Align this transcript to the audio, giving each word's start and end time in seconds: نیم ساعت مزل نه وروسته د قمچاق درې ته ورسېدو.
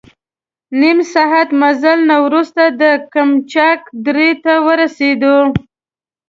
نیم 0.79 0.97
ساعت 1.13 1.49
مزل 1.61 1.99
نه 2.09 2.17
وروسته 2.25 2.63
د 2.81 2.83
قمچاق 3.13 3.81
درې 4.05 4.29
ته 4.43 4.53
ورسېدو. 4.65 5.37